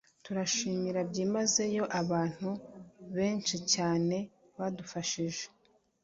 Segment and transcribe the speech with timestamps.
[0.25, 2.49] Turashimira byimazeyo abantu
[3.15, 4.17] benshi cyane
[4.57, 5.43] badufashije